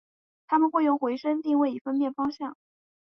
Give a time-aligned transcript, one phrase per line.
[0.47, 2.57] 它们会用回声定位以分辨方向。